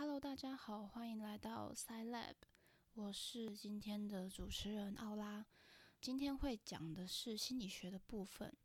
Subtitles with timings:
[0.00, 2.32] Hello，大家好，欢迎来到 SciLab，
[2.94, 5.44] 我是今天的主持人奥拉。
[6.00, 8.56] 今天会讲的是心理学的部分。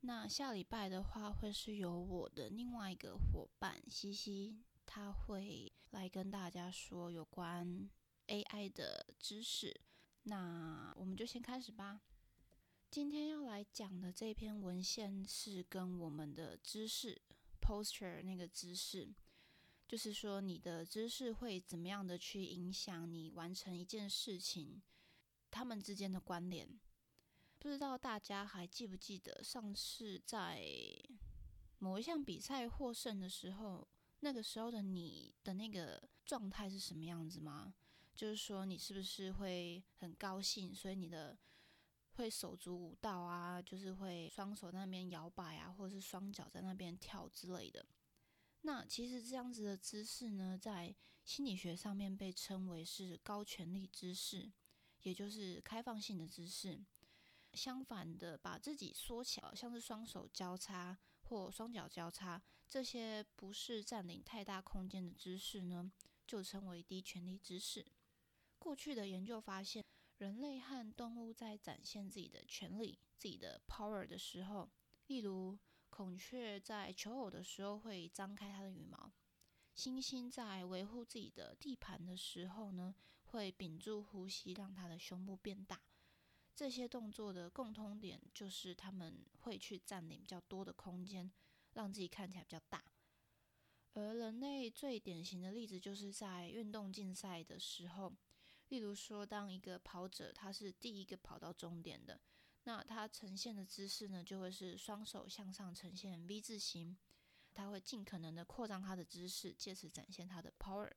[0.00, 7.90] 那下礼拜的话，会是由我的另外一个伙伴西西，他会来跟大家说有关
[8.28, 9.82] AI 的知识。
[10.22, 12.00] 那我们就先开始吧。
[12.90, 17.20] 今天要来讲的这篇文献是跟我们的知识
[17.60, 19.12] posture 那个知识。
[19.88, 24.82] 就是说，你的知识会怎么样的去影响你完成一件事情，
[25.50, 26.78] 他们之间的关联。
[27.58, 30.62] 不知道大家还记不记得上次在
[31.78, 33.88] 某一项比赛获胜的时候，
[34.20, 37.74] 那个时候的你的那个状态是什么样子吗？
[38.14, 41.38] 就是说，你是不是会很高兴，所以你的
[42.16, 47.86] 会手足舞蹈啊，就是会双手在那边摇摆啊，或者是双脚在那边跳之类的。
[48.62, 50.94] 那其实这样子的姿势呢，在
[51.24, 54.52] 心理学上面被称为是高权力姿势，
[55.02, 56.84] 也就是开放性的姿势。
[57.52, 65.90] 相反的，把自己缩起来，像是双手交叉或双脚交叉，这些不是占领太大空间的姿势呢，
[66.26, 67.86] 就称为低权力姿势。
[68.58, 69.84] 过去的研究发现，
[70.18, 74.68] 人类和动物在展现自己的权力、自己的 power 的时候，
[75.06, 75.58] 例如。
[75.98, 79.10] 孔雀在求偶的时候会张开它的羽毛，
[79.74, 82.94] 猩猩在维护自己的地盘的时候呢，
[83.24, 85.80] 会屏住呼吸，让它的胸部变大。
[86.54, 91.28] 这些动作的共通点就是他们会去占领比较多的空间，
[91.72, 92.84] 让自己看起来比较大。
[93.94, 98.14] 而人类最典型的例子就是在运动竞赛的时候，
[98.68, 102.20] 例如说，当一个跑者他是第一个跑到终点的。
[102.68, 106.94] 那它呈现的姿势呢，就会是双手向上呈现 V 字形，
[107.54, 110.92] 它会尽可能的扩张它的姿势，借此展现它的 power。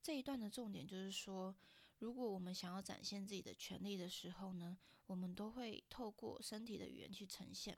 [0.00, 1.56] 这一段的重点就是说，
[1.98, 7.76] 如果我们想要展现自己的权利的时候呢，我们都会透过身体的语言去呈现。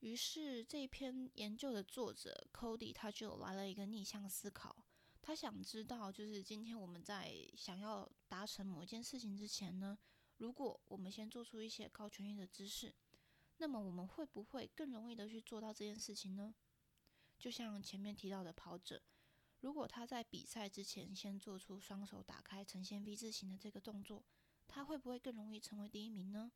[0.00, 4.84] 于是这一篇研究的作者 Cody 他就来了一个逆向思考，
[5.22, 9.96] 他想知道，就是今天我们在想要达成某件事情之前呢。
[10.42, 12.92] 如果我们先做出一些高权益的姿势，
[13.58, 16.52] 那么我们会不会更容易的去做到这件事情呢？
[17.38, 19.00] 就像前面提到的跑者，
[19.60, 24.24] 如果他在比赛之前先做出双手打开呈现 V 字形的这个动作，
[24.66, 26.50] 他会不会更容易成为第一名呢？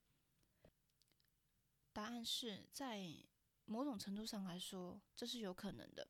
[1.92, 3.08] 答案是在
[3.66, 6.08] 某种程度上来说，这是有可能的。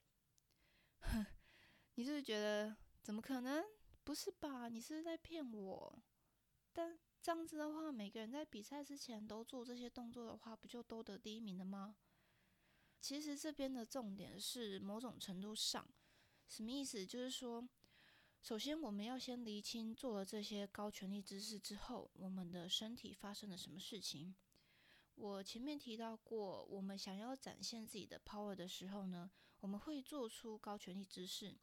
[1.97, 3.63] 你是不是觉得怎么可能？
[4.03, 4.71] 不是吧？
[4.71, 6.03] 你是在骗我？
[6.73, 11.97] 但这样子的话，每个人在比赛之前都做这些动作的话，不就都得第一名了吗？
[13.01, 15.89] 其实这边的重点是某种程度上，
[16.47, 17.05] 什么意思？
[17.05, 17.69] 就是说，
[18.41, 24.33] 首先我们要先厘清做了这些高权力姿势之后，我们的身体发生了什么事情。
[25.17, 31.57] 我前面提到过，我们想要展现自己的 power 的时候呢，我们会做出高权力姿势。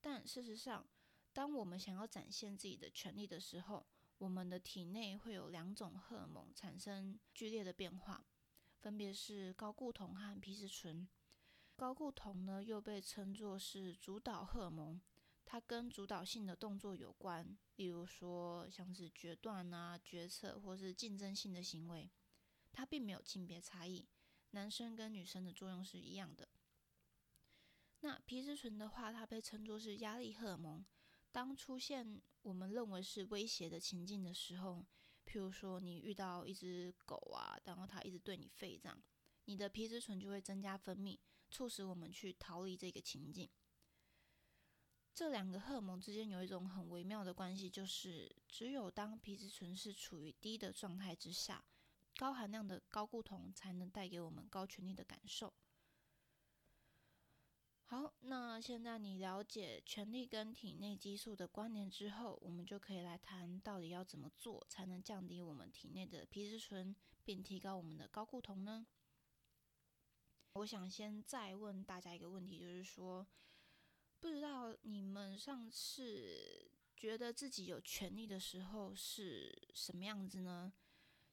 [0.00, 0.88] 但事实上，
[1.34, 3.86] 当我们想要展现自己的权利的时候，
[4.22, 8.24] 我们的体内会有两种荷尔蒙产生剧烈的变化，
[8.78, 11.08] 分别是高固酮和皮质醇。
[11.74, 15.02] 高固酮呢，又被称作是主导荷尔蒙，
[15.44, 22.08] 它跟主导性的动作有关，例如说像是决断啊、决策或是竞争性的行为。
[22.70, 24.08] 它并没有性别差异，
[24.50, 26.48] 男生跟女生的作用是一样的。
[27.98, 30.86] 那皮质醇的话，它被称作是压力荷尔蒙。
[31.32, 34.84] 当出现我们认为是威胁的情境的时候，
[35.26, 39.02] 譬如说你遇到一只狗啊，然后它一直对你吠这样，
[39.46, 41.18] 你的皮质醇就会增加分泌，
[41.50, 43.48] 促使我们去逃离这个情境。
[45.14, 51.64] 这两个荷尔蒙之间有一种很微妙的关系，就是只有当皮质醇是处于低的状态之下，
[52.16, 55.52] 高含量的高固酮才能带给我们高权力的感受。
[57.92, 68.86] 好，那现在你了解权力跟体内激素的关联之后，我们就可以来谈到底要怎么做才能降低我们体内的皮质醇，并提高我们的高固酮呢？
[70.54, 73.26] 我想先再问大家一个问题，就是说，
[74.20, 80.72] 不知道你们上次觉得自己有权利的时候是什么样子呢？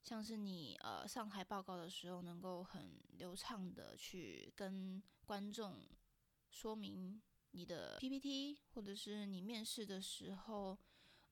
[0.04, 5.80] 像是你呃上台报告的时候，能够很流畅的去跟观众。
[6.50, 10.78] 说明你的 PPT，或者是你面试的时候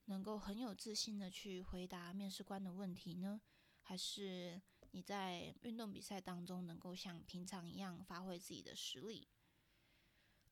[0.06, 3.42] 能够很有自信的去回答面试官的问题呢？
[3.82, 4.62] 还是
[4.92, 9.28] 你在运动比赛当中能够像平常一样发挥自己的实力？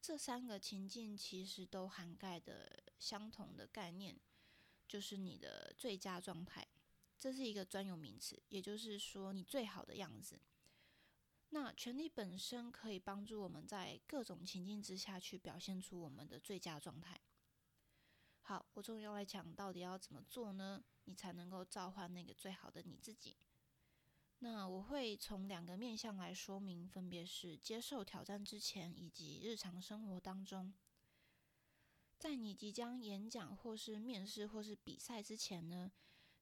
[0.01, 4.19] 这三个情境其实都涵盖的相同的概念，
[4.87, 6.67] 就是你的最佳状态。
[7.17, 10.39] 这是一个专有名词，也就是说你最好的样子。
[11.49, 17.21] 那权力本身可以帮助我们在各种情境之下去表现出我们的最佳状态。
[18.41, 20.83] 好，我终于要来讲到底要怎么做呢？
[21.05, 23.37] 你才能够召唤那个最好的你自己。
[24.39, 30.73] 那我会从两个面向来说明，分别是接受挑战之前以及日常生活当中。
[32.19, 35.91] 在你即将演讲或是面试或是比赛之前呢，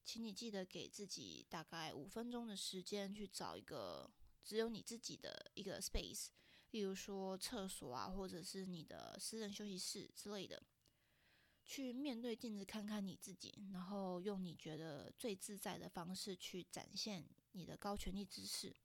[0.03, 4.11] 请你记得给自己大概五分钟的时间去找一个
[4.43, 6.27] 只有你自己的一个 space，
[6.71, 10.61] 例如说厕所啊，或者是你的私人休息室之类的。
[11.65, 17.23] 去面对镜子看看你自己，然后用你觉得最自在的方式去展现
[17.53, 18.75] 你的高权力姿势，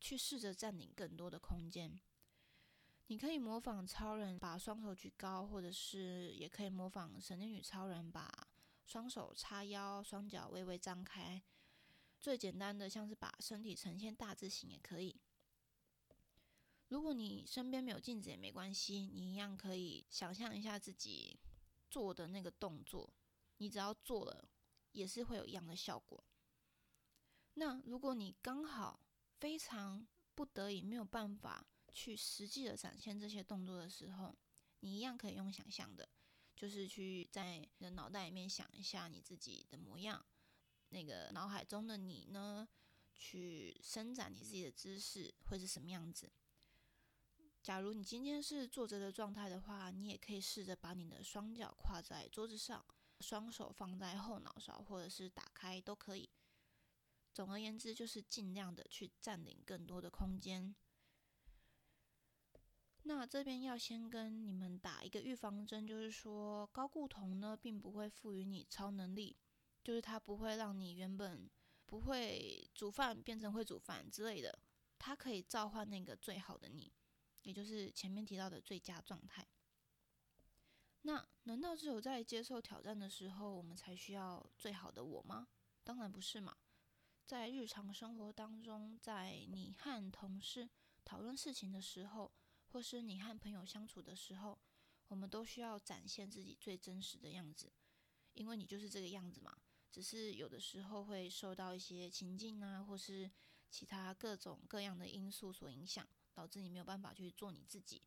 [0.00, 2.00] 去试着占领更多的空间。
[3.06, 8.48] 你可以模仿超人把双手举高，或者是也可以模仿神力女超人把
[8.84, 11.40] 双手叉腰，双脚微微张开。
[12.20, 15.20] 最简单的像是把身体呈现大字形也可以。
[16.88, 21.38] 如果你身边没有镜子也没关系，你一样可以想象一下自己。
[21.90, 23.10] 做的那个动作，
[23.56, 24.46] 你只要做了，
[24.92, 26.22] 也是会有一样的效果。
[27.54, 29.00] 那如果你刚好
[29.40, 34.36] 非常不得已没有办法去实际的展现这些动作的时候，
[34.80, 36.06] 你一样可以用想象的，
[36.54, 40.22] 就是去在你的脑袋里面想一下你自己的模样，
[40.90, 42.68] 那个脑海中的你呢，
[43.14, 46.30] 去伸展你自己的姿势会是什么样子。
[47.62, 52.84] 假如你今天是坐着的状态的话，你也可以试着把你的双脚跨在桌子上，
[53.20, 56.30] 双手放在后脑勺，或者是打开都可以。
[57.34, 60.74] 总而言之，就是尽量的去占领更多的空间。
[63.02, 69.36] 那这边要先跟你们打一个预防针，就是说高固酮呢，并不会赋予你超能力，
[69.88, 71.48] 就是它不会让你原本
[71.86, 74.58] 不会煮饭变成会煮饭之类的，
[74.98, 76.92] 它可以召唤那个最好的你。
[77.40, 79.48] 也就是前面提到的最佳状态。
[81.00, 85.48] 那难道只有在接受挑战的时候，我们才需要最好的我吗？
[85.82, 86.54] 当然不是嘛。
[87.24, 90.68] 在日常生活当中，在你和同事
[91.02, 92.30] 讨论事情的时候，
[92.72, 94.60] 或是你和朋友相处的时候，
[95.06, 97.72] 我们都需要展现自己最真实的样子，
[98.34, 99.56] 因为你就是这个样子嘛。
[99.98, 103.28] 只是有的时候会受到一些情境啊，或是
[103.68, 106.06] 其他各种各样的因素所影响。
[106.32, 108.00] 导致你没有办法去做你自己。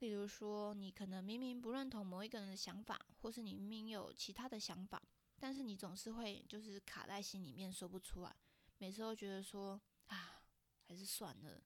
[0.00, 5.02] 例如说，你可能明明不认同某一个人的想法，或是你明明有其他的想法，
[5.38, 8.36] 但是你总是会就是卡在心里面说不出来。
[8.76, 10.42] 每次都觉得说啊，
[10.86, 11.64] 还是算了，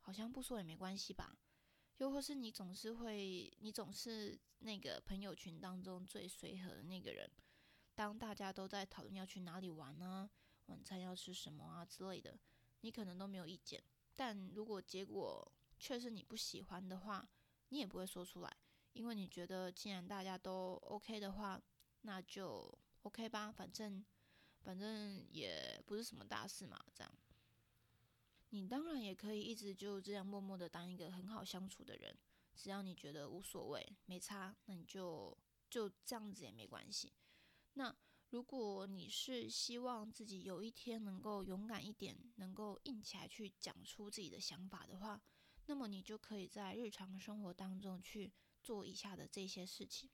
[0.00, 1.34] 好像不说也没关系吧。
[1.96, 7.30] 又或是你总是会，你总是那个朋友群当中最随和的那个人。
[8.00, 10.30] 当大家都在讨论要去哪里玩呢，
[10.68, 12.34] 晚餐要吃什么啊之类的，
[12.80, 13.78] 你可能都没有意见。
[14.16, 15.46] 但如果结果
[15.78, 17.28] 却是你不喜欢的话，
[17.68, 18.56] 你也不会说出来，
[18.94, 21.60] 因为你觉得既然大家都 OK 的话，
[22.00, 24.02] 那就 OK 吧，反正
[24.62, 27.12] 反正也不是什么大事嘛，这样。
[28.48, 32.16] 你当然也可以一直就这样默默的当一个很好相处的人，
[32.54, 35.36] 只要你觉得无所谓，没差，那你就
[35.68, 37.12] 就这样子也没关系。
[37.74, 37.96] 那。
[38.32, 45.20] 如果你是希望自己有一天能够勇敢一点，能够硬起来去讲出自己的想法的话，
[45.66, 50.08] 那么你就可以在日常生活当中去做以下的这些事情。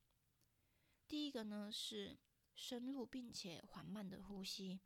[1.06, 2.18] 第一个呢是
[2.54, 4.80] 深入并且缓慢的呼吸。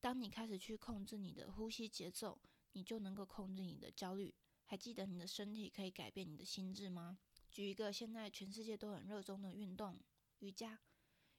[0.00, 2.40] 当你开始去控制你的呼吸节奏，
[2.74, 4.32] 你就能够控制你的焦虑。
[4.66, 7.18] 还记得你的身体可以改变你的心智吗？
[7.50, 10.00] 举一个现在全世界都很热衷的运动——
[10.38, 10.80] 瑜伽。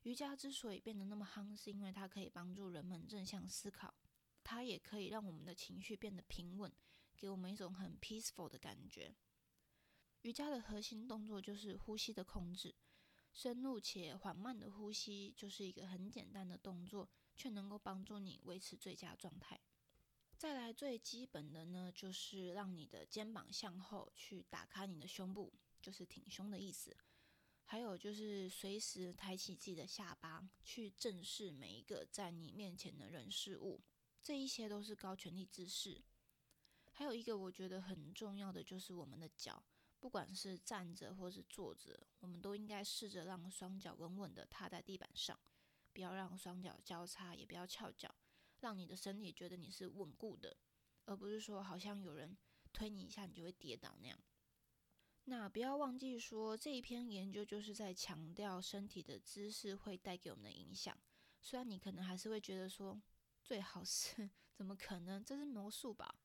[0.08, 3.94] 瑜伽之所以变得那么夯，是因为它可以帮助人们正向思考，
[4.42, 6.72] 它也可以让我们的情绪变得平稳，
[7.18, 9.14] 给我们一种很 peaceful 的感觉。
[10.22, 12.74] 瑜伽的核心动作就是呼吸的控制，
[13.34, 19.60] 深入且缓慢的呼吸就是一个很简单的动作，却能够帮助你维持最佳状态。
[20.38, 26.96] 再来最基本的呢，就是让你的肩膀向后去打开你的胸部，就是挺胸的意思。
[27.70, 33.82] 还有就是随时抬起自己的下巴，去正视每一个在你面前的人事物，
[34.24, 36.02] 这一些都是高权力姿势。
[36.94, 39.62] 还有一个我觉得很重要的就是我们的脚，
[40.00, 45.38] 不管是站着或是坐着，我们都应该试着让双脚稳稳的踏在地板上，
[45.92, 48.16] 不要让双脚交叉，也不要翘脚，
[48.62, 50.56] 让你的身体觉得你是稳固的，
[51.04, 52.38] 而不是说好像有人
[52.72, 54.18] 推你一下你就会跌倒那样。
[55.30, 60.98] 那不要忘记说，这一篇研究就是在强调身体的姿势会带给我们的影响。
[61.42, 63.02] 虽然你可能还是会觉得说，
[63.44, 65.22] 最好是 怎么可能？
[65.26, 66.16] 这是魔术吧？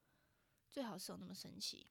[0.71, 1.91] 最好是有那么神奇？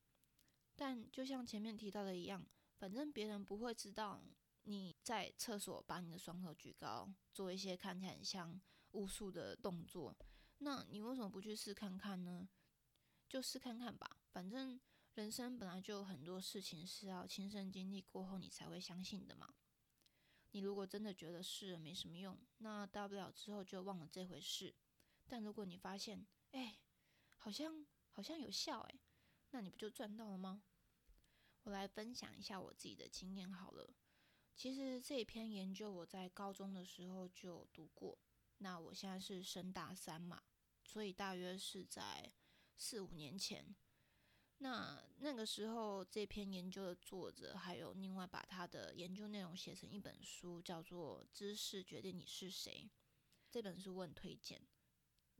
[0.74, 4.24] 但就像前面提到的一样，反正别人不会知道
[4.64, 10.16] 你在厕所把你的双手举高，做一些看起来很像巫术的动作。
[10.60, 12.48] 那你为什么不去试看看呢？
[13.28, 14.80] 就试看看吧，反正。
[15.16, 19.54] 人生本来就有很多事情是要亲身经历过后你才会相信的嘛。
[20.52, 24.74] 你如果真的觉得试了没什么用，那大不了之后就忘了这回事。
[25.28, 26.80] 但如果你发现，哎，
[27.38, 29.00] 好像好像有效，哎，
[29.52, 30.64] 那你不就赚到了吗？
[31.64, 33.94] 我来分享一下我自己的经验好了。
[34.56, 38.18] 其实这一篇研究我在高中的时候就读过。
[38.60, 40.42] 那我现在是升大三嘛，
[40.86, 42.32] 所以大约是在
[42.78, 43.76] 四五年前。
[44.64, 52.88] 那那个时候，这篇研究的作者还有另外把他的研究内容写成一本书，叫做《知识决定你是谁》。
[53.50, 54.62] 这本书我很推荐，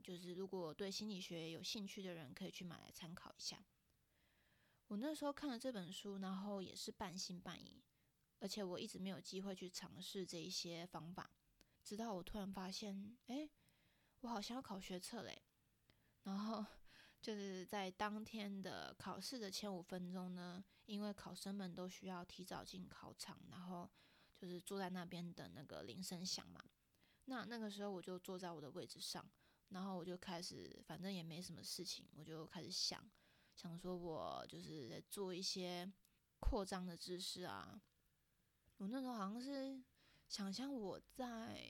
[0.02, 3.64] 就是如果对心理学有兴趣的人可以去买来参考一下。
[4.88, 7.84] 我那时候看了这本书，然后也是半信半疑，
[8.40, 11.30] 而且我一直没有机会去尝试这一些方法，
[11.84, 13.48] 直到我突然发现，哎，
[14.22, 15.44] 我好像要考学测嘞，
[16.24, 16.66] 然后。
[17.22, 23.88] 就是在当天的考试的前五分钟呢，因为考生们都需要提早进考场，然后
[24.36, 26.60] 就是坐在那边等那个铃声响嘛。
[27.26, 29.24] 那那个时候我就坐在我的位置上，
[29.70, 33.08] 然后我就开始，反正也没什么事情，我就开始想，
[33.56, 35.90] 想说我就是在做一些
[36.40, 37.80] 扩张的姿势啊。
[38.78, 39.80] 我那时候好像是
[40.28, 41.62] 想象我在，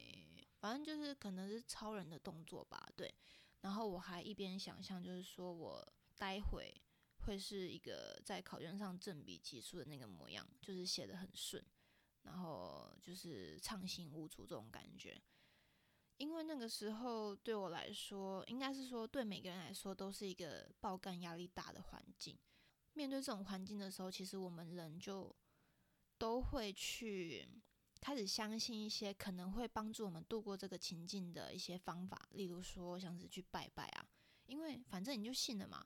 [0.61, 3.13] 反正就是可能是超人的动作吧，对。
[3.61, 6.73] 然后我还一边想象，就是说我待会
[7.19, 11.63] 会是一个在考卷上正笔疾书的那个模样，就是写的很顺，
[12.23, 15.21] 然后就是畅行无阻这种感觉。
[16.17, 22.37] 因为那个时候对我来说，应该是说对每个人来说都是一个爆干压力大的环境。
[22.93, 25.35] 面对这种环境的时候，其实我们人就
[26.17, 27.47] 都会去。
[28.01, 34.09] 开始相信一些可能会帮助我们度过这个情境的一些方法，例如说像是去拜拜啊，
[34.47, 35.85] 因为反正你就信了嘛，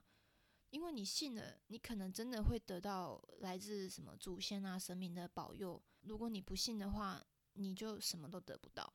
[0.70, 5.80] 因为你信了，你可能真的会得到来自什么祖先啊神明的保佑。
[6.00, 8.90] 如果你不信的话，你就什么都得不到。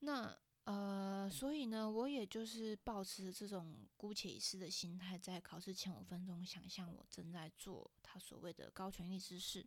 [0.00, 9.64] 那呃，所以呢，我也就是保持这种姑且一试的心态，在考试前五分钟想象我正在做他所谓的高权力之事。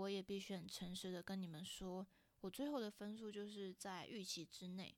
[0.00, 2.06] 我也必须很诚实的跟你们说，
[2.40, 4.96] 我最后的分数就是在预期之内。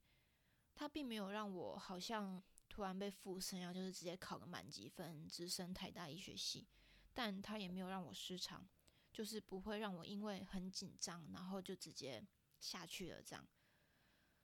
[0.76, 6.68] 他并没有让我好像突然被附身啊，就是直接考个满级分，直升台大医学系。
[7.12, 8.64] 但他也没有让我失常，
[9.12, 12.24] 就是不会让我因为很紧张，然后就直接
[12.60, 13.44] 下去了这样。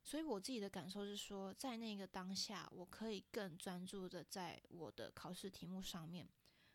[0.02, 6.28] 所以我自己的感受是说，在那个当下，我可以更专注的在我的考试题目上面，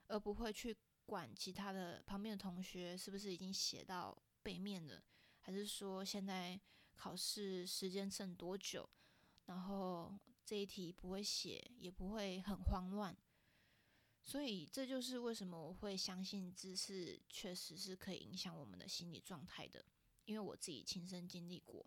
[0.08, 0.74] 而不会去。
[1.06, 5.04] 管其他的旁边的同学是不是已经写到背面了，
[5.40, 6.60] 还是说现在
[6.96, 8.90] 考试时间剩多久，
[9.46, 13.16] 然后这一题不会写也不会很慌乱，
[14.24, 19.84] 所以这就是为什么我会相信知识确实是可以影响我们的心理状态的，
[20.26, 21.86] 因为我自己亲身经历过。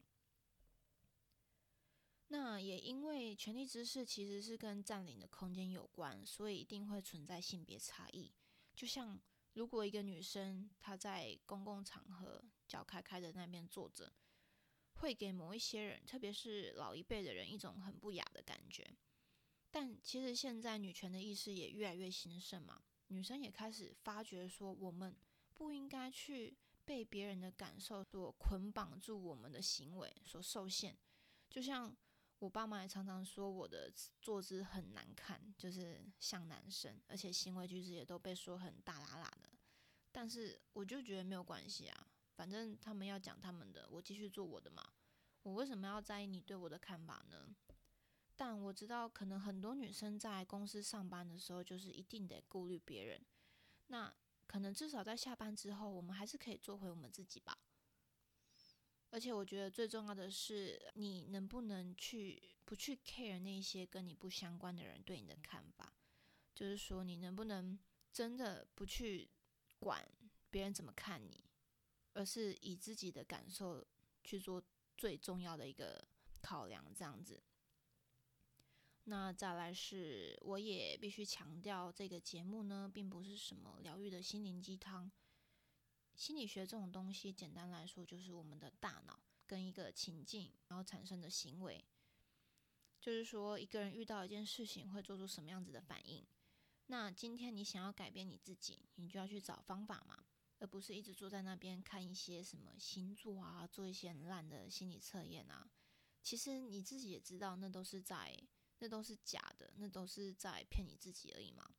[2.29, 8.33] 那也因为权力知识其实是跟占领的空间有关，所以一定会存在性别差异。
[8.77, 9.19] 就像
[9.55, 14.13] 如果一个女生她在公共场合脚开开的那边坐着，
[14.93, 18.97] 会给某一些人，特别是老一辈的人一种很不雅的感觉。
[19.71, 25.17] 但其实现在女权的意识也越来越兴盛嘛，女生也开始发觉说，我们
[25.55, 30.97] 不应该去被别人的感受所捆绑住，我们的行为所受限。
[31.49, 31.97] 就像。
[32.39, 33.91] 我爸妈也常常说我的
[34.21, 39.51] 坐姿很难看，就是像男生，而且行为举止也都被说很大喇喇的。
[40.13, 44.83] 但是我就觉得没有关系啊，反正他们要讲他们的，我继续做我的嘛。
[45.43, 47.55] 我为什么要在意你对我的看法呢？
[48.37, 53.25] 但我知道，可能很多女生在公司上班的时候，就是一定得顾虑别人。
[53.87, 54.13] 那
[54.47, 57.56] 可能至少在下班之后，我们还是可以做回我们自己吧。
[59.17, 65.91] 而且我觉得最重要的是，你能不能去不去 care 那些跟你不相关的人对你的看法？
[66.55, 67.79] 就是说，你能不能
[68.13, 69.31] 真的不去
[69.79, 70.07] 管
[70.51, 71.43] 别人怎么看你，
[72.13, 73.83] 而是以自己的感受
[74.23, 74.63] 去做
[74.99, 76.07] 最重要的一个
[76.43, 77.43] 考量，这样子。
[79.05, 85.11] 那再来是，我也必须强调，这个节目呢，并不是什么疗愈的心灵鸡汤。
[86.17, 91.85] 心理学这种东西，简单来说，就是我们的大脑跟一个情境，然后产生的行为。
[93.01, 96.27] 就是说，一个人遇到一件事情，会做出什么样子的反应。
[96.87, 100.25] 那今天你想要改变你自己，你就要去找方法嘛，
[100.59, 105.71] 而不是一直坐在那边看一些什么星座啊，做一些很烂的心理测验啊。
[106.23, 108.37] 其实你自己也知道，那都是在。
[108.79, 111.75] 那都是假的，那都是在骗你自己而已嘛。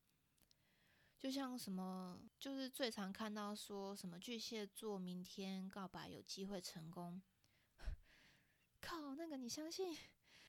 [1.19, 7.21] 就像什么，就是最常看到说什么巨蟹座明天告白有机会成功。
[8.79, 9.97] 靠，那个你相信？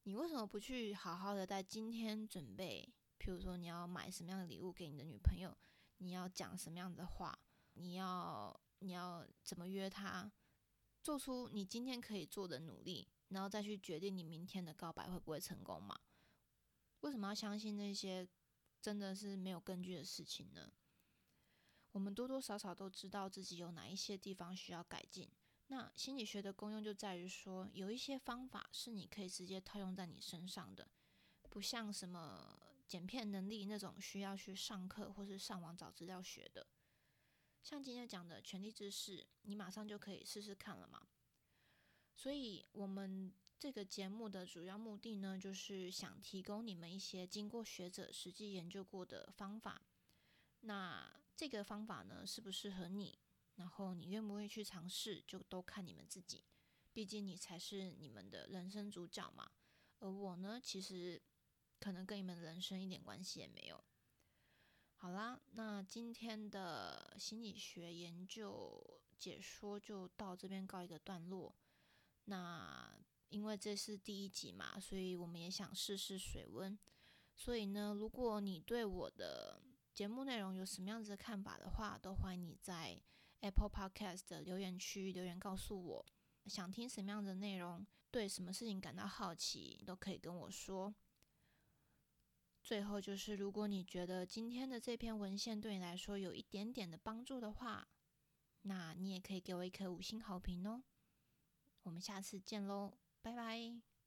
[0.02, 2.92] 你为什么不去好好的在今天准备？
[3.18, 5.56] 譬如说你要买什么样的礼物给你的女朋友，
[5.98, 7.38] 你要讲什么样的话，
[7.72, 10.30] 你要你要怎么约她，
[11.02, 15.98] 做出你今天可以做的努力，然后再去决定你明天的告白会不会成功嘛？
[17.00, 18.28] 为什么要相信那些
[18.80, 20.72] 真的是没有根据的事情呢？
[21.92, 25.28] 我们多多少少都知道自己有哪一些地方需要改进。
[25.66, 30.88] 那心理学的功用就在于说，有一些方法是你可以直接套用在你身上的，
[31.50, 36.66] 不像什么剪片能力那种需要去上课或是上网找资料学的。
[37.62, 41.08] 像今天讲的权力知识，你马上就可以试试看了嘛。
[42.14, 43.34] 所以，我们。
[43.58, 49.82] 这个节目的主要目的呢，就是想提供你们一些经过学者实际研究过的方法。
[50.60, 53.18] 那这个方法呢，适不适合你？
[53.56, 56.44] 然后你愿不愿意去尝试，就都看你们自己。
[56.92, 59.50] 毕竟你才是你们的人生主角嘛。
[59.98, 61.20] 而我呢，其实
[61.80, 63.82] 可能跟你们人生一点关系也没有。
[64.94, 71.56] 好啦，那今天的心理学研究解说就到这边告一个段落。
[72.26, 72.96] 那。
[73.28, 76.78] 因为这是第一集嘛，所以我们也想试试水温。
[77.34, 79.62] 所以呢，如果你对我的
[79.94, 83.00] 节目内容有什么样子的看法的话，都欢迎你在
[83.40, 86.06] Apple Podcast 的留言区留言告诉我。
[86.46, 90.94] 想听什么样的内容，对什么事情感到好奇，都可以跟我说。
[92.62, 97.86] 最后就是，如果你觉得今天的这篇文献对你来说有一点点的帮助的话，
[98.62, 100.82] 那你也可以给我一颗五星好评哦。
[101.82, 102.98] 我们下次见喽！
[103.28, 103.97] 拜拜。